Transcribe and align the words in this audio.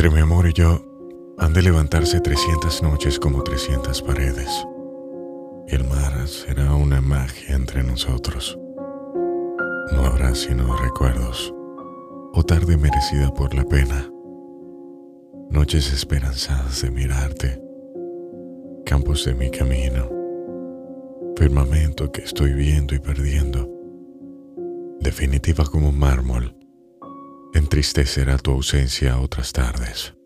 Entre 0.00 0.16
mi 0.16 0.22
amor 0.22 0.46
y 0.48 0.54
yo 0.54 0.82
han 1.36 1.52
de 1.52 1.60
levantarse 1.60 2.22
300 2.22 2.82
noches 2.82 3.18
como 3.18 3.42
300 3.42 4.00
paredes. 4.00 4.48
El 5.68 5.84
mar 5.84 6.26
será 6.26 6.74
una 6.74 7.02
magia 7.02 7.54
entre 7.54 7.82
nosotros. 7.82 8.58
No 9.92 10.06
habrá 10.06 10.34
sino 10.34 10.74
recuerdos 10.74 11.52
o 12.32 12.42
tarde 12.42 12.78
merecida 12.78 13.30
por 13.34 13.54
la 13.54 13.62
pena. 13.64 14.10
Noches 15.50 15.92
esperanzadas 15.92 16.80
de 16.80 16.90
mirarte, 16.90 17.62
campos 18.86 19.26
de 19.26 19.34
mi 19.34 19.50
camino, 19.50 20.08
firmamento 21.36 22.10
que 22.10 22.22
estoy 22.22 22.54
viendo 22.54 22.94
y 22.94 23.00
perdiendo, 23.00 23.68
definitiva 24.98 25.66
como 25.66 25.92
mármol, 25.92 26.56
entristecerá 27.70 28.36
tu 28.36 28.50
ausencia 28.50 29.20
otras 29.20 29.52
tardes. 29.52 30.19